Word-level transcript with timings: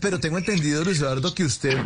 pero 0.00 0.20
tengo 0.20 0.38
entendido, 0.38 0.84
Luis 0.84 0.98
Eduardo, 0.98 1.34
que 1.34 1.44
usted 1.44 1.78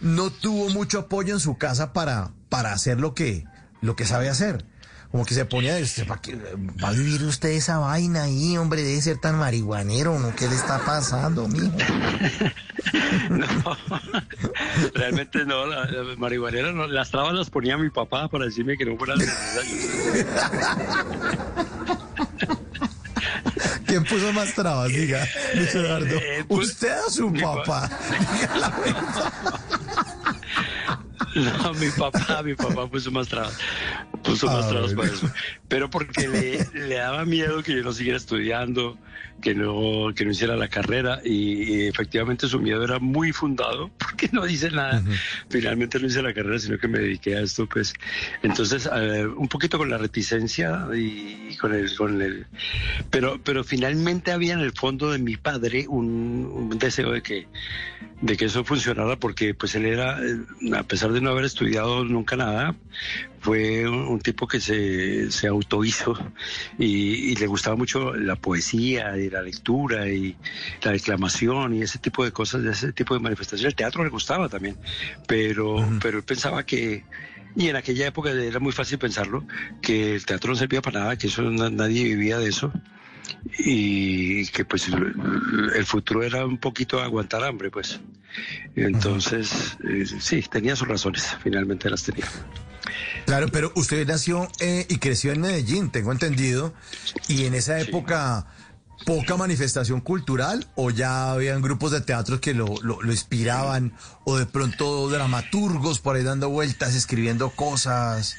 no 0.00 0.30
tuvo 0.30 0.68
mucho 0.70 0.98
apoyo 1.00 1.34
en 1.34 1.40
su 1.40 1.56
casa 1.56 1.92
para, 1.92 2.32
para 2.48 2.72
hacer 2.72 3.00
lo 3.00 3.14
que, 3.14 3.44
lo 3.80 3.96
que 3.96 4.04
sabe 4.04 4.28
hacer. 4.28 4.64
Como 5.10 5.26
que 5.26 5.34
se 5.34 5.44
ponía, 5.44 5.78
este, 5.78 6.06
¿para 6.06 6.22
qué 6.22 6.36
va 6.82 6.88
a 6.88 6.92
vivir 6.92 7.22
usted 7.24 7.50
esa 7.50 7.76
vaina 7.78 8.22
ahí, 8.22 8.56
hombre? 8.56 8.82
Debe 8.82 9.00
ser 9.02 9.18
tan 9.18 9.36
marihuanero, 9.36 10.18
¿no? 10.18 10.34
¿Qué 10.34 10.48
le 10.48 10.54
está 10.54 10.84
pasando, 10.84 11.48
mijo? 11.48 11.70
No, 13.30 13.76
realmente 14.94 15.44
no, 15.44 15.66
la, 15.66 15.84
la 15.86 16.16
marihuanera 16.16 16.72
no, 16.72 16.86
las 16.86 17.10
trabas 17.10 17.32
las 17.32 17.48
ponía 17.48 17.78
mi 17.78 17.90
papá 17.90 18.28
para 18.28 18.44
decirme 18.46 18.76
que 18.76 18.84
no 18.84 18.96
fuera 18.96 19.14
necesario. 19.16 19.72
¿Quién 23.92 24.04
puso 24.04 24.32
más 24.32 24.54
trabas? 24.54 24.88
Diga, 24.88 25.28
Luis 25.52 25.74
Eduardo. 25.74 26.16
Eh, 26.16 26.46
pues, 26.48 26.68
¿Usted 26.68 26.96
o 27.06 27.10
su 27.10 27.30
papá? 27.30 27.90
Diga 28.32 28.56
la 28.56 28.70
verdad. 28.70 29.32
No, 31.34 31.74
mi 31.74 31.90
papá, 31.90 32.42
mi 32.42 32.54
papá 32.54 32.86
puso 32.86 33.10
más 33.10 33.28
trabas. 33.28 33.52
Ah, 34.48 34.70
para 34.96 35.12
eso. 35.12 35.30
Pero 35.68 35.90
porque 35.90 36.28
le, 36.28 36.66
le 36.88 36.94
daba 36.96 37.24
miedo 37.24 37.62
que 37.62 37.74
yo 37.74 37.82
no 37.82 37.92
siguiera 37.92 38.16
estudiando, 38.16 38.98
que 39.40 39.54
no, 39.54 40.12
que 40.14 40.24
no 40.24 40.30
hiciera 40.30 40.56
la 40.56 40.68
carrera. 40.68 41.20
Y, 41.24 41.62
y 41.62 41.86
efectivamente 41.88 42.48
su 42.48 42.60
miedo 42.60 42.84
era 42.84 42.98
muy 42.98 43.32
fundado, 43.32 43.90
porque 43.98 44.28
no 44.32 44.44
dice 44.44 44.70
nada. 44.70 45.02
Finalmente 45.48 45.98
no 45.98 46.06
hice 46.06 46.22
la 46.22 46.34
carrera, 46.34 46.58
sino 46.58 46.78
que 46.78 46.88
me 46.88 46.98
dediqué 46.98 47.36
a 47.36 47.40
esto, 47.40 47.66
pues. 47.66 47.94
Entonces, 48.42 48.88
eh, 48.94 49.26
un 49.26 49.48
poquito 49.48 49.78
con 49.78 49.90
la 49.90 49.98
reticencia 49.98 50.86
y 50.94 51.56
con 51.56 51.74
el, 51.74 51.94
con 51.96 52.20
el. 52.20 52.46
Pero, 53.10 53.40
pero 53.42 53.64
finalmente 53.64 54.32
había 54.32 54.54
en 54.54 54.60
el 54.60 54.72
fondo 54.72 55.10
de 55.10 55.18
mi 55.18 55.36
padre 55.36 55.86
un, 55.88 56.50
un 56.52 56.78
deseo 56.78 57.12
de 57.12 57.22
que 57.22 57.46
de 58.22 58.36
que 58.36 58.46
eso 58.46 58.64
funcionara 58.64 59.16
porque 59.16 59.52
pues 59.52 59.74
él 59.74 59.84
era, 59.84 60.18
eh, 60.24 60.38
a 60.76 60.84
pesar 60.84 61.12
de 61.12 61.20
no 61.20 61.30
haber 61.30 61.44
estudiado 61.44 62.04
nunca 62.04 62.36
nada, 62.36 62.74
fue 63.40 63.88
un 63.88 64.20
tipo 64.22 64.46
que 64.46 64.60
se, 64.60 65.30
se 65.30 65.46
autohizo 65.46 66.16
y, 66.78 67.32
y 67.32 67.36
le 67.36 67.46
gustaba 67.46 67.76
mucho 67.76 68.14
la 68.14 68.36
poesía 68.36 69.16
y 69.18 69.28
la 69.30 69.42
lectura 69.42 70.08
y 70.08 70.36
la 70.82 70.92
declamación 70.92 71.74
y 71.74 71.82
ese 71.82 71.98
tipo 71.98 72.24
de 72.24 72.32
cosas, 72.32 72.64
ese 72.64 72.92
tipo 72.92 73.14
de 73.14 73.20
manifestaciones. 73.20 73.72
El 73.72 73.76
teatro 73.76 74.02
le 74.04 74.10
gustaba 74.10 74.48
también, 74.48 74.76
pero, 75.26 75.76
pero 76.00 76.18
él 76.18 76.24
pensaba 76.24 76.64
que... 76.64 77.04
Y 77.54 77.68
en 77.68 77.76
aquella 77.76 78.06
época 78.06 78.30
era 78.30 78.60
muy 78.60 78.72
fácil 78.72 78.98
pensarlo, 78.98 79.44
que 79.82 80.14
el 80.14 80.24
teatro 80.24 80.52
no 80.52 80.56
servía 80.56 80.80
para 80.80 81.00
nada, 81.00 81.16
que 81.16 81.26
eso 81.26 81.42
na- 81.42 81.68
nadie 81.68 82.04
vivía 82.04 82.38
de 82.38 82.48
eso 82.48 82.72
y 83.58 84.46
que 84.48 84.64
pues 84.64 84.88
el 84.88 85.70
el 85.74 85.84
futuro 85.84 86.22
era 86.22 86.46
un 86.46 86.58
poquito 86.58 87.00
aguantar 87.02 87.44
hambre 87.44 87.70
pues. 87.70 88.00
Entonces 88.74 89.76
eh, 89.84 90.06
sí 90.06 90.42
tenía 90.50 90.76
sus 90.76 90.88
razones 90.88 91.36
finalmente 91.42 91.90
las 91.90 92.02
tenía 92.04 92.26
Claro, 93.26 93.48
pero 93.48 93.72
usted 93.76 94.06
nació 94.06 94.48
eh, 94.60 94.86
y 94.88 94.98
creció 94.98 95.32
en 95.32 95.40
Medellín, 95.40 95.90
tengo 95.90 96.12
entendido, 96.12 96.74
y 97.28 97.44
en 97.46 97.54
esa 97.54 97.80
Sí. 97.80 97.88
época 97.88 98.46
poca 99.04 99.36
manifestación 99.36 100.00
cultural 100.00 100.66
o 100.76 100.90
ya 100.90 101.32
habían 101.32 101.60
grupos 101.60 101.90
de 101.90 102.00
teatro 102.02 102.40
que 102.40 102.54
lo, 102.54 102.66
lo, 102.82 103.02
lo 103.02 103.10
inspiraban 103.12 103.92
o 104.24 104.36
de 104.38 104.46
pronto 104.46 105.08
dramaturgos 105.08 105.98
por 105.98 106.14
ahí 106.16 106.22
dando 106.22 106.48
vueltas, 106.50 106.94
escribiendo 106.94 107.50
cosas. 107.50 108.36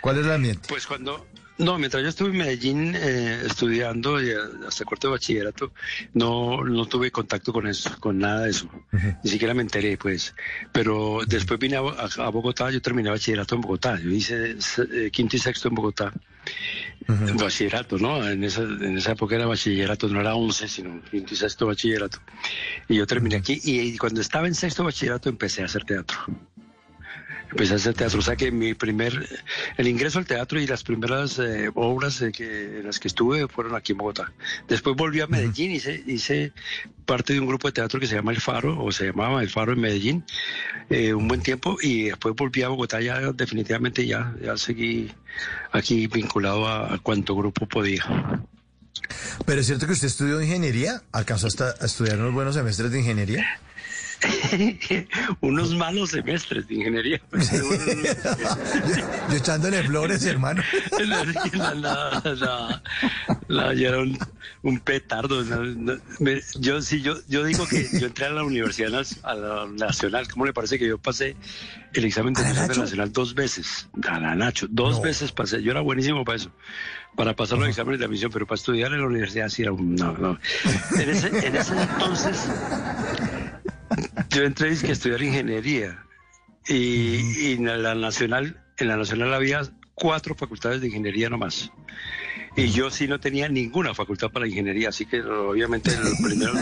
¿Cuál 0.00 0.18
es 0.18 0.26
el 0.26 0.32
ambiente? 0.32 0.68
pues 0.68 0.86
cuando 0.86 1.26
no 1.58 1.78
mientras 1.78 2.02
yo 2.02 2.08
estuve 2.08 2.30
en 2.30 2.36
Medellín 2.38 2.94
eh, 2.94 3.42
estudiando 3.46 4.20
y, 4.22 4.30
eh, 4.30 4.36
hasta 4.68 4.84
cuarto 4.84 5.08
de 5.08 5.12
bachillerato 5.12 5.72
no 6.14 6.62
no 6.64 6.86
tuve 6.86 7.10
contacto 7.10 7.52
con 7.52 7.66
eso 7.66 7.90
con 8.00 8.18
nada 8.18 8.42
de 8.42 8.50
eso. 8.50 8.68
Ni 9.24 9.30
siquiera 9.30 9.54
me 9.54 9.62
enteré 9.62 9.96
pues. 9.96 10.34
Pero 10.72 11.20
después 11.26 11.58
vine 11.58 11.76
a, 11.76 11.80
a- 11.80 12.26
a 12.26 12.28
Bogotá 12.30 12.70
yo 12.70 12.80
terminé 12.82 13.10
bachillerato 13.10 13.54
en 13.54 13.60
Bogotá. 13.62 13.98
Yo 14.00 14.10
hice 14.10 14.56
eh, 14.92 15.10
quinto 15.10 15.36
y 15.36 15.38
sexto 15.38 15.68
en 15.68 15.74
Bogotá. 15.74 16.12
Bachillerato, 17.38 17.98
¿no? 17.98 18.26
En 18.28 18.42
esa, 18.44 18.62
en 18.62 18.96
esa 18.98 19.12
época 19.12 19.34
era 19.36 19.46
bachillerato, 19.46 20.08
no 20.08 20.20
era 20.20 20.34
11, 20.34 20.68
sino 20.68 21.00
quinto 21.10 21.34
y 21.34 21.36
sexto 21.36 21.66
bachillerato. 21.66 22.18
Y 22.88 22.96
yo 22.96 23.06
terminé 23.06 23.36
aquí 23.36 23.60
y, 23.64 23.96
cuando 23.98 24.20
estaba 24.20 24.46
en 24.46 24.54
sexto 24.54 24.84
bachillerato 24.84 25.28
empecé 25.28 25.62
a 25.62 25.66
hacer 25.66 25.84
teatro. 25.84 26.18
Empecé 27.56 27.72
a 27.72 27.76
hacer 27.76 27.94
teatro, 27.94 28.18
o 28.18 28.22
sea 28.22 28.36
que 28.36 28.52
mi 28.52 28.74
primer, 28.74 29.26
el 29.78 29.88
ingreso 29.88 30.18
al 30.18 30.26
teatro 30.26 30.60
y 30.60 30.66
las 30.66 30.82
primeras 30.82 31.38
eh, 31.38 31.70
obras 31.74 32.20
eh, 32.20 32.30
que, 32.30 32.80
en 32.80 32.84
las 32.84 33.00
que 33.00 33.08
estuve 33.08 33.48
fueron 33.48 33.74
aquí 33.74 33.92
en 33.92 33.98
Bogotá. 33.98 34.30
Después 34.68 34.94
volví 34.94 35.22
a 35.22 35.26
Medellín, 35.26 35.72
hice, 35.72 36.04
hice 36.06 36.52
parte 37.06 37.32
de 37.32 37.40
un 37.40 37.46
grupo 37.46 37.68
de 37.68 37.72
teatro 37.72 37.98
que 37.98 38.06
se 38.06 38.14
llama 38.14 38.32
El 38.32 38.42
Faro, 38.42 38.78
o 38.84 38.92
se 38.92 39.06
llamaba 39.06 39.40
El 39.40 39.48
Faro 39.48 39.72
en 39.72 39.80
Medellín, 39.80 40.22
eh, 40.90 41.14
un 41.14 41.28
buen 41.28 41.40
tiempo, 41.40 41.78
y 41.80 42.10
después 42.10 42.34
volví 42.36 42.60
a 42.60 42.68
Bogotá 42.68 43.00
ya 43.00 43.32
definitivamente 43.32 44.06
ya, 44.06 44.34
ya 44.42 44.58
seguí 44.58 45.10
aquí 45.72 46.08
vinculado 46.08 46.68
a, 46.68 46.92
a 46.92 46.98
cuanto 46.98 47.34
grupo 47.34 47.66
podía. 47.66 48.04
Pero 49.46 49.62
es 49.62 49.66
cierto 49.66 49.86
que 49.86 49.94
usted 49.94 50.08
estudió 50.08 50.42
ingeniería, 50.42 51.00
alcanzó 51.10 51.46
hasta 51.46 51.74
a 51.80 51.86
estudiar 51.86 52.18
unos 52.18 52.34
buenos 52.34 52.54
semestres 52.54 52.90
de 52.90 52.98
ingeniería. 52.98 53.46
Unos 55.40 55.74
malos 55.74 56.10
semestres 56.10 56.66
de 56.68 56.74
ingeniería. 56.76 57.20
yo, 57.32 57.38
yo 59.30 59.36
echándole 59.36 59.82
flores, 59.84 60.24
hermano. 60.24 60.62
No, 61.06 61.24
no, 61.24 62.20
no, 62.22 62.34
no, 62.34 62.82
no, 63.48 63.72
yo 63.72 63.88
era 63.88 63.98
un, 63.98 64.18
un 64.62 64.80
petardo. 64.80 65.42
no, 65.44 65.62
no, 65.64 65.94
me- 66.20 66.40
yo 66.58 66.80
sí, 66.82 67.02
yo, 67.02 67.16
yo 67.28 67.44
digo 67.44 67.66
que 67.66 67.88
yo 67.98 68.06
entré 68.06 68.26
a 68.26 68.30
la 68.30 68.44
Universidad 68.44 69.04
a 69.22 69.34
la 69.34 69.66
Nacional. 69.66 70.28
¿Cómo 70.28 70.46
le 70.46 70.52
parece 70.52 70.78
que 70.78 70.86
yo 70.88 70.98
pasé 70.98 71.36
el 71.94 72.04
examen 72.04 72.34
de 72.34 72.42
¿A 72.44 72.52
la 72.52 72.66
la 72.66 72.74
Nacional 72.74 73.12
dos 73.12 73.34
veces? 73.34 73.88
A 74.08 74.18
la 74.20 74.34
Nacho, 74.34 74.66
dos 74.70 74.96
No. 74.96 75.02
veces 75.02 75.32
pasé. 75.32 75.62
Yo 75.62 75.70
era 75.72 75.80
buenísimo 75.80 76.24
para 76.24 76.36
eso. 76.36 76.50
Para 77.16 77.34
pasar 77.34 77.56
los 77.58 77.66
exámenes 77.68 77.98
de 77.98 78.04
admisión, 78.04 78.30
pero 78.30 78.46
para 78.46 78.56
estudiar 78.56 78.92
en 78.92 79.00
la 79.00 79.06
universidad 79.06 79.48
sí 79.48 79.62
era 79.62 79.72
un. 79.72 79.94
No, 79.96 80.12
no. 80.18 80.38
En 81.00 81.08
ese, 81.08 81.28
en 81.28 81.56
ese 81.56 81.72
entonces, 81.80 82.46
yo 84.30 84.42
entré 84.42 84.68
a 84.70 84.72
estudiar 84.72 85.22
ingeniería. 85.22 86.02
Y, 86.68 87.20
y 87.48 87.52
en 87.54 87.82
la 87.82 87.94
nacional, 87.94 88.60
en 88.78 88.88
la 88.88 88.96
nacional 88.96 89.32
había 89.34 89.62
cuatro 89.94 90.34
facultades 90.34 90.80
de 90.80 90.88
ingeniería 90.88 91.30
nomás. 91.30 91.70
Y 92.56 92.70
yo 92.70 92.90
sí 92.90 93.06
no 93.06 93.20
tenía 93.20 93.48
ninguna 93.48 93.94
facultad 93.94 94.30
para 94.30 94.46
ingeniería, 94.48 94.88
así 94.88 95.06
que 95.06 95.20
obviamente 95.22 95.92
el 95.92 96.00
primero. 96.22 96.52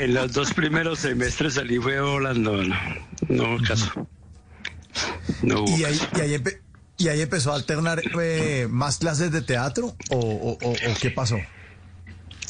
En 0.00 0.14
los 0.14 0.32
dos 0.32 0.52
primeros 0.52 0.98
semestres 1.00 1.54
salí 1.54 1.78
fue 1.78 2.00
volando, 2.00 2.62
no, 2.62 2.76
no 3.28 3.58
caso. 3.66 3.90
No 5.42 5.62
hubo 5.62 5.76
Y 5.78 5.84
ahí, 5.84 5.98
caso. 5.98 6.10
y 6.16 6.20
ahí, 6.20 6.34
empe- 6.34 6.60
y 6.98 7.08
ahí 7.08 7.20
empezó 7.22 7.52
a 7.52 7.56
alternar 7.56 8.02
eh, 8.20 8.66
más 8.70 8.98
clases 8.98 9.30
de 9.32 9.42
teatro 9.42 9.94
o, 10.10 10.16
o- 10.18 10.58
o- 10.60 10.90
o 10.92 10.94
qué 11.00 11.10
pasó? 11.10 11.38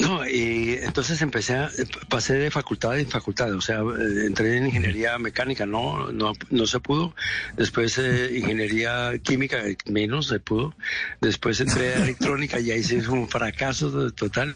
No, 0.07 0.25
y 0.25 0.79
entonces 0.81 1.21
empecé 1.21 1.55
a, 1.55 1.69
pasé 2.07 2.35
de 2.35 2.49
facultad 2.49 2.97
en 2.97 3.09
facultad, 3.09 3.51
o 3.53 3.59
sea, 3.59 3.79
eh, 3.81 4.25
entré 4.27 4.55
en 4.55 4.67
ingeniería 4.67 5.17
mecánica, 5.17 5.65
no, 5.65 6.13
no, 6.13 6.31
no 6.49 6.65
se 6.65 6.79
pudo. 6.79 7.13
Después 7.57 7.97
eh, 7.97 8.31
ingeniería 8.37 9.11
química, 9.21 9.67
eh, 9.67 9.75
menos 9.85 10.27
se 10.27 10.39
pudo. 10.39 10.73
Después 11.19 11.59
entré 11.59 11.95
a 11.95 12.03
electrónica 12.03 12.57
y 12.57 12.71
ahí 12.71 12.83
se 12.83 12.95
hizo 12.95 13.11
un 13.11 13.27
fracaso 13.27 14.09
total. 14.13 14.55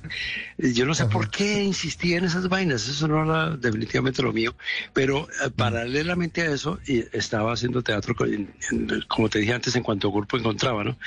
Yo 0.58 0.86
no 0.86 0.94
sé 0.94 1.06
por 1.08 1.30
qué 1.30 1.62
insistía 1.64 2.18
en 2.18 2.24
esas 2.24 2.48
vainas, 2.48 2.88
eso 2.88 3.10
no 3.10 3.22
era 3.26 3.58
definitivamente 3.58 4.22
lo 4.22 4.32
mío. 4.32 4.56
Pero 4.94 5.28
eh, 5.46 5.50
paralelamente 5.54 6.44
a 6.44 6.52
eso, 6.54 6.80
estaba 7.12 7.52
haciendo 7.52 7.82
teatro, 7.84 8.16
en- 8.26 8.54
en- 8.72 9.02
como 9.10 9.28
te 9.28 9.40
dije 9.40 9.52
antes, 9.52 9.76
en 9.76 9.84
cuanto 9.84 10.14
grupo 10.14 10.38
encontraba, 10.38 10.86
¿no? 10.86 10.98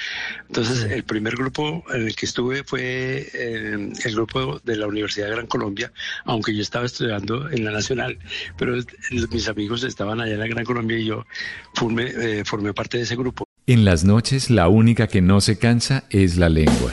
Entonces, 0.49 0.85
el 0.85 1.05
primer 1.05 1.35
grupo 1.35 1.83
en 1.95 2.09
el 2.09 2.15
que 2.15 2.27
estuve 2.27 2.63
fue 2.65 3.27
eh, 3.33 3.93
el 4.05 4.15
grupo 4.15 4.34
de 4.65 4.77
la 4.77 4.87
Universidad 4.87 5.27
de 5.27 5.33
Gran 5.35 5.47
Colombia, 5.47 5.93
aunque 6.25 6.55
yo 6.55 6.63
estaba 6.63 6.87
estudiando 6.87 7.51
en 7.51 7.65
la 7.65 7.71
Nacional, 7.71 8.19
pero 8.59 8.75
mis 9.31 9.49
amigos 9.49 9.85
estaban 9.85 10.21
allá 10.21 10.35
en 10.35 10.41
la 10.41 10.47
Gran 10.47 10.65
Colombia 10.65 10.99
y 10.99 11.07
yo 11.07 11.25
formé, 11.75 12.07
eh, 12.07 12.45
formé 12.45 12.73
parte 12.75 12.99
de 12.99 13.05
ese 13.05 13.17
grupo. 13.17 13.45
En 13.67 13.85
las 13.85 14.05
noches 14.05 14.51
la 14.51 14.69
única 14.69 15.07
que 15.07 15.23
no 15.23 15.41
se 15.41 15.59
cansa 15.59 16.05
es 16.11 16.37
la 16.37 16.49
lengua. 16.49 16.93